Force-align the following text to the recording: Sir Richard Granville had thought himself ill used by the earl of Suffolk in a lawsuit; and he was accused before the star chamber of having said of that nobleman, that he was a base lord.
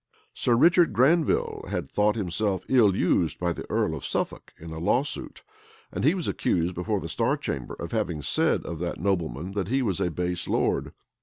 Sir 0.33 0.55
Richard 0.55 0.93
Granville 0.93 1.63
had 1.69 1.87
thought 1.87 2.15
himself 2.15 2.63
ill 2.67 2.95
used 2.95 3.39
by 3.39 3.53
the 3.53 3.69
earl 3.69 3.93
of 3.93 4.03
Suffolk 4.03 4.51
in 4.57 4.71
a 4.71 4.79
lawsuit; 4.79 5.43
and 5.91 6.03
he 6.03 6.15
was 6.15 6.27
accused 6.27 6.73
before 6.73 6.99
the 6.99 7.07
star 7.07 7.37
chamber 7.37 7.75
of 7.75 7.91
having 7.91 8.23
said 8.23 8.65
of 8.65 8.79
that 8.79 8.99
nobleman, 8.99 9.51
that 9.51 9.67
he 9.67 9.83
was 9.83 10.01
a 10.01 10.09
base 10.09 10.47
lord. 10.47 10.91